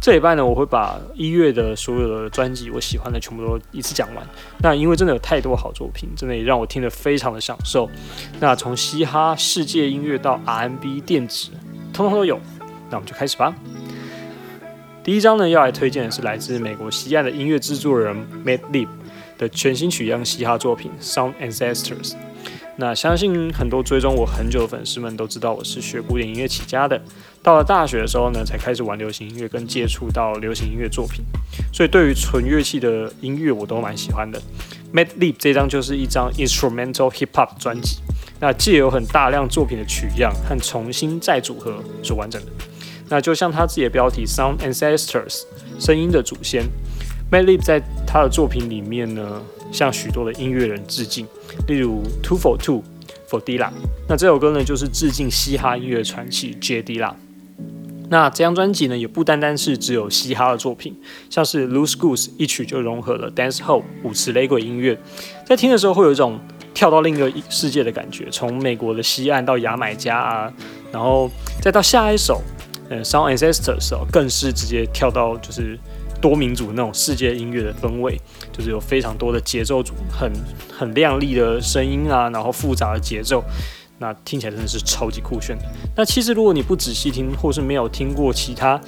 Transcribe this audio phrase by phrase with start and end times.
[0.00, 4.24] 这礼拜呢，我会把一月的所有的专辑我喜欢的全部都一次讲完。
[4.60, 7.90] 那因为真的有太多好作品，真的也让我听得非常的享受。
[8.38, 11.50] 那从嘻哈、世界音乐到 R&B、电子，
[11.92, 12.38] 通通都有。
[12.90, 13.52] 那我们就开始吧。
[15.02, 18.88] 第一张呢，要来推荐的是来自美国西岸的音乐制作人 Madlib
[19.36, 22.12] 的全新曲样嘻哈作品《Sound Ancestors》。
[22.76, 27.02] 那相信很多追踪我很久的粉丝们都知道，我是学古典音乐起家的。
[27.42, 31.24] 到了大学的时候呢，才开始玩流行音乐，跟接触到流行音乐作品。
[31.72, 34.40] 所以对于纯乐器的音乐，我都蛮喜欢的。
[34.92, 37.98] Madlib 这张就是一张 instrumental hip hop 专辑，
[38.40, 42.52] 那借有很大量作品的取样和重新再组合所完整的。
[43.08, 45.42] 那就像他自己的标题 Sound Ancestors，
[45.78, 46.64] 声音的祖先。
[47.30, 49.42] Madlib 在他的作品里面呢。
[49.70, 51.26] 向许多的音乐人致敬，
[51.66, 52.82] 例如 Two for Two
[53.28, 53.72] for d i l a。
[54.08, 57.12] 那这首歌呢，就是致敬嘻哈音乐传奇 J Dilla。
[58.10, 60.96] 那这张专辑呢，也不单单是只有嘻哈的作品，
[61.30, 64.98] 像是 Loose Goose 一曲就融合了 Dance Hall 舞池雷鬼音乐，
[65.46, 66.38] 在听的时候会有一种
[66.72, 70.52] 跳到另一个世界的感觉，从美国的西岸到牙买加啊，
[70.92, 72.42] 然后再到下一首，
[72.88, 75.78] 呃，Sound Ancestors 哦，更是直接跳到就是。
[76.20, 78.20] 多民族那种世界音乐的氛围，
[78.50, 80.28] 就是有非常多的节奏组，很
[80.68, 83.40] 很亮丽的声音啊，然后复杂的节奏，
[83.98, 85.64] 那听起来真的是超级酷炫的。
[85.96, 88.80] 那其实如果你不仔细听，或是没有听过其他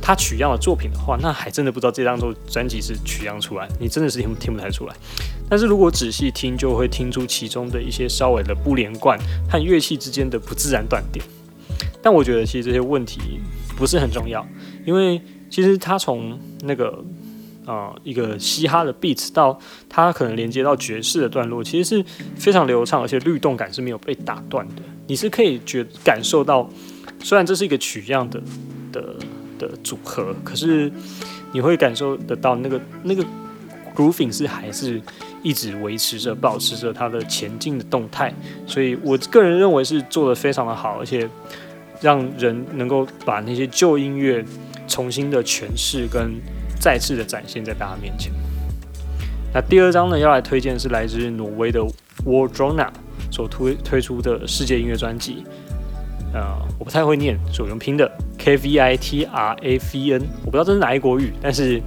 [0.00, 4.94] 他取样的作品的话，那还真的不知道这张专辑是取样出来，你真的是听听不太出来。
[5.48, 9.18] 但是如果仔细听，就会听出其中的一些稍微的不连贯
[9.50, 11.24] 和乐器之间的不自然断点。
[12.02, 13.40] 但我觉得其实这些问题
[13.76, 14.46] 不是很重要，
[14.84, 15.20] 因为。
[15.50, 17.02] 其实他从那个
[17.68, 19.56] 啊一个嘻哈的 beats 到
[19.88, 22.04] 它可能连接到爵士的段落，其实是
[22.36, 24.82] 非常流畅，而且律动感是没有被打断的。
[25.06, 26.68] 你是可以觉感受到，
[27.20, 28.40] 虽然这是一个取样的
[28.90, 29.14] 的
[29.58, 30.90] 的组合，可是
[31.52, 33.22] 你会感受得到那个那个
[33.94, 35.00] grooving 是还是
[35.42, 38.34] 一直维持着、保持着它的前进的动态。
[38.66, 41.28] 所以我个人认为是做的非常的好，而且
[42.00, 44.44] 让人能够把那些旧音乐。
[44.90, 46.40] 重新的诠释跟
[46.78, 48.32] 再次的展现在大家面前。
[49.52, 51.80] 那第二张呢，要来推荐是来自挪威的
[52.24, 52.88] Wardrona
[53.30, 55.44] 所推推出的世界音乐专辑。
[56.34, 56.44] 呃，
[56.78, 61.80] 我不太会念，所以用拼的 K V I T R A V N，我不知道这是哪一国语，但是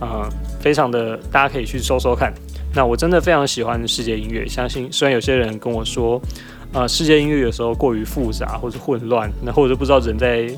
[0.00, 0.28] 呃，
[0.60, 2.32] 非常的大家可以去搜搜看。
[2.74, 6.22] 那我真的非常喜欢世界音乐，相信虽然有些人跟我说，
[6.72, 10.48] 呃，世界音乐有时候过于复杂或者混乱，那或者不知道人在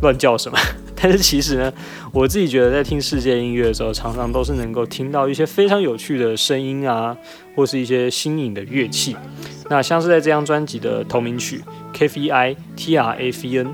[0.00, 0.58] 乱叫什么。
[1.02, 1.72] 但是其实呢，
[2.12, 7.16] 我自己觉得在听世界音乐的时候，常常都是能够听到一些非常有趣的声音啊，
[7.56, 9.16] 或是一些新颖的乐器。
[9.68, 11.58] 那像是在这张专辑的同名曲
[11.92, 13.66] 《K V I T R A V N》，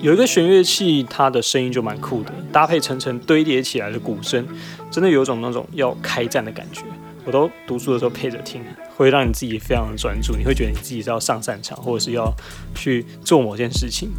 [0.00, 4.46] 有一个弦乐器，它的声音就蛮酷的，搭配层层堆叠起来的鼓声，
[4.92, 6.82] 真的有种那种要开战的感觉。
[7.26, 8.62] 我都读书的时候配着听，
[8.96, 10.36] 会让你自己非常的专注。
[10.36, 12.32] 你会觉得你自己是要上战场，或者是要
[12.74, 14.10] 去做某件事情，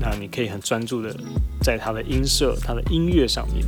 [0.00, 1.14] 那你可以很专注的
[1.62, 3.64] 在它的音色、它的音乐上面。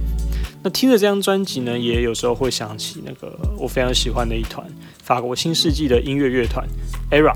[0.62, 4.64] 那听着这张专辑呢，也有时候会想起那个我非常喜欢的一团
[5.03, 6.66] 法国新世纪的音乐乐团
[7.10, 7.34] ERA，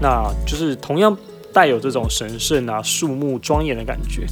[0.00, 1.16] 那就是同样
[1.52, 4.24] 带有这种神圣啊、肃穆庄严的感觉。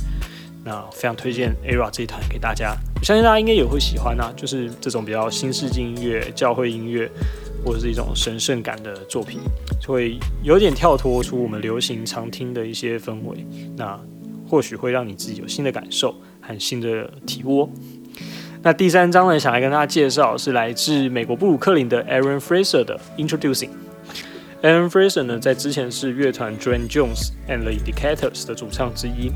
[0.64, 7.11] 那非常推荐 ERA 这一团给大家，我相信大家应该也会喜欢啊，就是这种比较新世纪音乐、教会音乐，
[7.65, 9.41] 或者是一种神圣感的作品，
[9.87, 13.43] 会有点跳脱出我们流行常听的一些氛围。
[13.75, 13.99] 那
[14.47, 17.72] 或许会让你自己有新的感受和新的体悟。
[18.61, 23.71] 那第三章呢，想来跟大家介绍是来自美国布鲁克林的 Aaron Fraser 的 Introducing。
[24.61, 29.32] Aaron Fraser 呢，在之前是乐团 Dwayne Jones and the Decators 的主唱之一。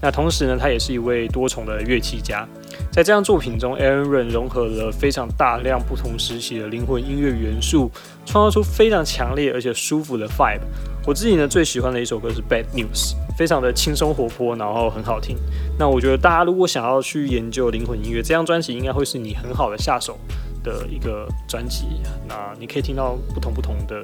[0.00, 2.46] 那同时呢，他也是一位多重的乐器家。
[2.92, 7.90] 在这张作品中，Aaron 融合了非常大量不同时期的灵魂音乐元素，
[8.24, 10.60] 创造出非常强烈而且舒服的 vibe。
[11.06, 15.36] 我自己呢最喜欢的一首歌是 Bad News，非常的轻松活泼，然后很好听。
[15.78, 20.18] 那我觉得大家如果想要去研究灵魂音乐，这张专辑应该会是你很好的下手
[20.62, 21.86] 的一个专辑。
[22.28, 24.02] 那你可以听到不同不同的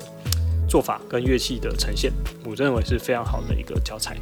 [0.69, 2.13] 做法跟乐器的呈现，
[2.45, 4.17] 我认为是非常好的一个教材。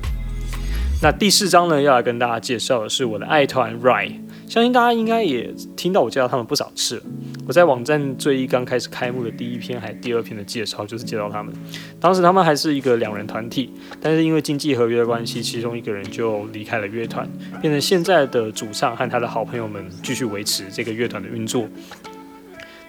[1.03, 4.13] 那第四章呢，要来跟大家介绍的是我的爱团 Rye，
[4.47, 7.03] 相信大家应该也听到我介绍他们不少次了。
[7.45, 11.53] 我在网站最一刚开始开幕的第一篇还第二篇的介绍，就是介绍他们。
[11.99, 17.29] 当时他们还是一个两人团体，但是因为经济合约的关系，其中一个人就离开了乐团，
[17.61, 21.67] 变成现在的主唱和他的好朋友们继续维持这个乐团的运作。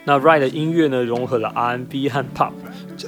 [0.06, 2.51] 那 Rye 的音乐呢，融合了 R&B 和 Pop，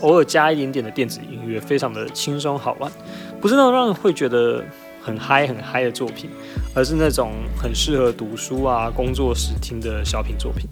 [0.02, 2.92] 偶尔加一点点的电子音乐，非常的轻松好玩，
[3.40, 4.66] 不是那种让人会觉得。
[5.06, 6.32] 很嗨很嗨的作品，
[6.74, 10.68] 而是那种很适合读书啊、工作时听的小品作品。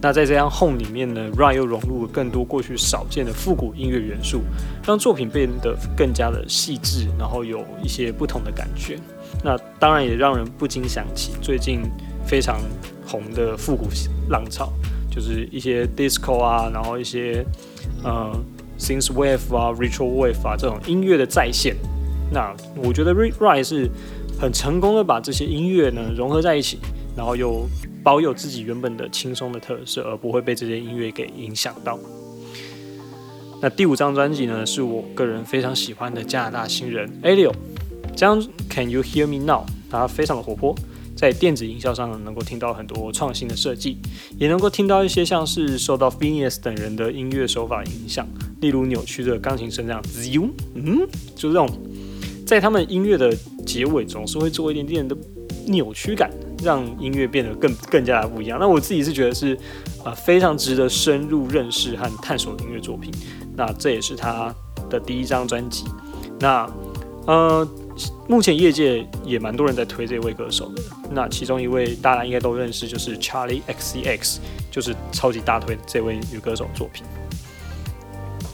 [0.00, 4.42] 那在这张 Home 里面呢，Ryan 又融入了更多过去少见的复古音乐元素，
[4.86, 8.96] 让作品变得更加的细致，然后有一些不同的感觉。
[9.42, 11.82] 那当然也让人不禁想起最近
[12.24, 12.60] 非常
[13.04, 13.88] 红的复古
[14.28, 14.72] 浪潮，
[15.10, 17.44] 就是一些 Disco 啊，然后一些
[18.04, 18.32] 呃
[18.78, 21.74] Synth Wave 啊、Retro Wave 啊这种音乐的再现。
[22.32, 23.90] 那我觉得 Ryan 是
[24.40, 26.78] 很成功的把这些音乐呢融合在一起，
[27.16, 27.68] 然后又。
[28.04, 31.96] 保有自己原本的轻松的特色，而不会被这些音乐给影响到。
[33.60, 37.52] 那第五张专辑呢，是我个人非常喜欢的加拿大新人 Alio。
[38.08, 39.64] 这张 Can You Hear Me Now？
[39.88, 40.74] 它非常的活泼，
[41.14, 43.98] 在电子音效上能够听到很多创新的设计，
[44.36, 48.26] 也能够听到一些像是受到 Phineas 等人的音乐手法影响，
[48.60, 50.28] 例如扭曲的钢琴声这样子，
[50.74, 51.06] 嗯，
[51.36, 51.68] 就是这种
[52.46, 53.34] 在他们音乐的
[53.66, 55.16] 结尾总是会做一点点的
[55.66, 56.30] 扭曲感。
[56.64, 58.56] 让音乐变得更更加的不一样。
[58.60, 59.58] 那我自己是觉得是，
[60.04, 63.12] 呃，非常值得深入认识和探索的音乐作品。
[63.56, 64.54] 那这也是他
[64.88, 65.84] 的第一张专辑。
[66.38, 66.72] 那
[67.26, 67.68] 呃，
[68.28, 70.82] 目前业界也蛮多人在推这位歌手的。
[71.10, 74.36] 那其中一位大家应该都认识，就是 Charlie XCX，
[74.70, 77.04] 就是超级大推这位女歌手作品。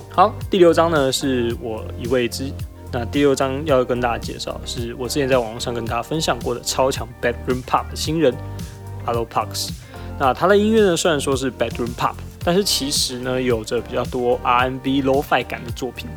[0.08, 2.50] 好，第六张呢是我一位之。
[2.90, 8.35] 那第六章要跟大家介绍，是我之前在网络上跟大家分享过的超强 bedroom pop 的新人
[9.06, 9.69] Allo Parks。
[10.19, 16.08] 那他的音乐呢，虽然说是 bedroom pop，但是其实呢，有着比较多 R&B lo-fi 感的作品。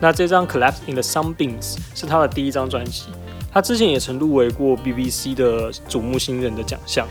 [0.00, 3.04] 那这张 Collapse in the Sunbeams 是他的第一张专辑，
[3.52, 7.06] 他之前也曾入围过 BBC 的瞩目新人的奖项。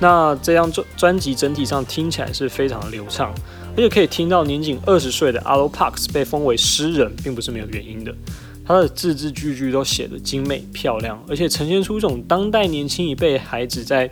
[0.00, 3.34] 那这张专专辑整体上听起来是非常的流畅，
[3.74, 8.14] 而且可以听到年仅二十岁的 Allo Parks 被封为诗人，并不是没有原因的。
[8.66, 14.10] 他的字字句句都写得精美漂亮，而且呈现出一种当代年轻一辈孩子在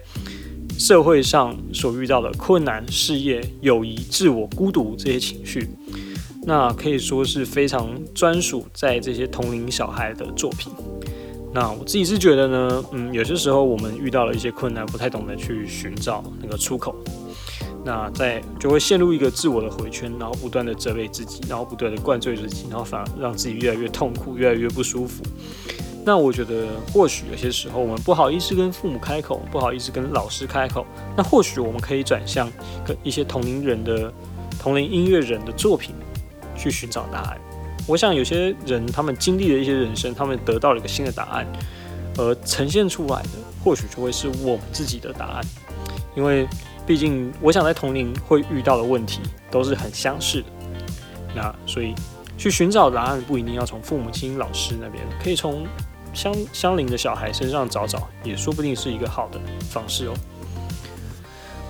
[0.79, 5.69] 社会上所遇到的困难、事业、友谊、自我、孤独这些情绪，
[6.45, 10.73] 那可以说是非常专属在这些同龄小孩的作品。
[11.53, 16.95] 那我自己是觉得呢，嗯，有些时候我们遇到了一些困难，不太懂得去寻找那个出口。
[17.85, 25.23] 那在就会陷入一个自我的回圈，然后不断的责备自己，然后不断的灌醉自己，然后反而让自己越来越痛苦，越来越不舒服。
[26.03, 32.51] 那我觉得，或许有些时候我们不好意思跟父母开口，不好意思跟老师开口，那或许我们可以转向
[32.87, 34.11] 跟一些同龄人的
[34.59, 35.95] 同龄音乐人的作品
[36.57, 37.39] 去寻找答案。
[37.87, 41.47] 我想有些人他们经历了一些人生，他们得到了一个新的答案，
[42.17, 43.29] 而呈现出来的
[43.63, 45.45] 或许就会是我们自己的答案，
[46.17, 46.49] 因为。
[46.87, 49.21] 毕竟，我想在同龄会遇到的问题
[49.51, 50.47] 都是很相似的。
[51.35, 51.95] 那所以
[52.37, 55.67] 去寻找答案，不一定要从父母亲、老师那边，可以从
[56.13, 59.41] 相相邻的小孩身上找找，也说不定是一个好的
[59.71, 60.15] 方式哦。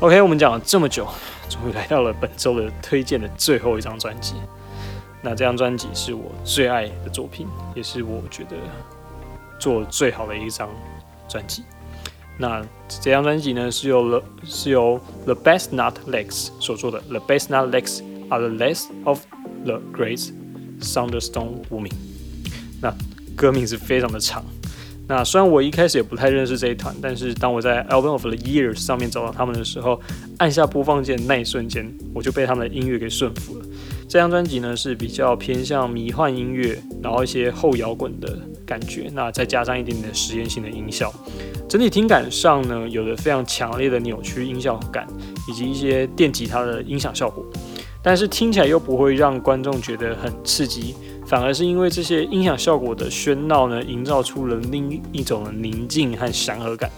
[0.00, 1.06] OK，我们讲了这么久，
[1.48, 4.34] 终于来到了本周的推荐的最后一张专辑。
[5.22, 8.56] 那这张专辑是我最爱的作品，也是我觉得
[9.58, 10.68] 做最好的一张
[11.28, 11.62] 专辑。
[12.38, 17.00] 那这张专辑呢，是由 The 是由 The Best Not Legs 所做的。
[17.02, 19.20] The Best Not Legs are the last of
[19.64, 20.30] the great
[20.80, 21.92] Thunderstorm 无名。
[22.82, 22.92] 那
[23.36, 24.44] 歌名是非常的长。
[25.06, 30.00] 那虽然我一开始也不太认识这一团，但是当我在 Album of the Years 上面找到他们的时候，
[30.38, 33.66] 按下播放键那一瞬间，我就被他们的音乐给顺服了。
[34.08, 41.12] 这张专辑呢是比较偏向迷幻音乐，然后一些后摇滚的感觉，那再加上一点点实验性的音效。
[41.68, 45.06] 整体听感上呢，有着非常强烈的扭曲音效感，
[45.48, 47.44] 以及一些电吉他的音响效果，
[48.02, 50.94] 但是听起来又不会让观众觉得很刺激，
[51.26, 56.90] 反而是因为这些音响效果的喧闹呢，营造出了另一种宁静和祥和感。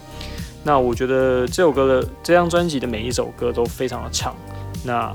[0.64, 4.36] 那我觉得这首歌的这张专辑的每一首歌都非常的长，
[4.84, 5.14] 那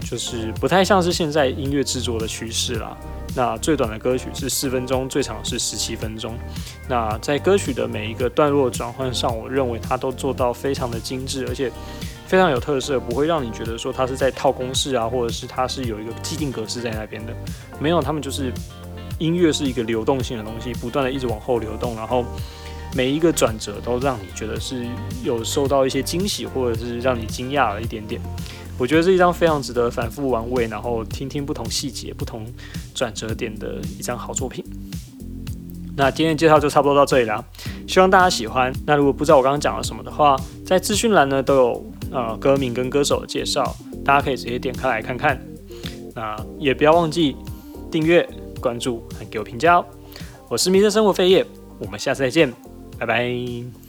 [0.00, 2.94] 就是不太像是现在音乐制作的趋势啦。
[3.36, 6.36] 那最短的歌曲是四分钟，最长是十七分钟。
[6.88, 11.70] 那在歌曲的每一个段落转换上，我认为它都做到非常的精致，而且
[12.26, 17.34] 非常有特色，不会让你觉得说它是在套公式啊，或者是它是有一个既定格式在那边的。
[17.80, 18.52] 没有，他们就是
[19.18, 22.24] 音乐是一个流动性的东西，不断的一直往后流动，然后
[22.94, 24.86] 每一个转折都让你觉得是
[25.24, 28.20] 有受到一些惊喜，或者是让你惊讶了一点点。
[28.78, 32.44] 我觉得是一张非常值得反复玩味，然后听听不同细节、不同
[32.94, 34.64] 转折点的一张好作品。
[35.96, 37.44] 那今天的介绍就差不多到这里啦，
[37.86, 38.72] 希望大家喜欢。
[38.84, 45.40] 那如果不知道我刚刚讲了什么的话，在资讯栏呢都有呃歌名跟歌手的介绍，大家可以直接点开来看看。
[46.12, 47.36] 那也不要忘记
[47.92, 48.28] 订阅、
[48.60, 49.84] 关注和给我评价哦。
[50.48, 51.46] 我是迷生生活飞叶，
[51.78, 52.52] 我们下次再见，
[52.98, 53.83] 拜拜。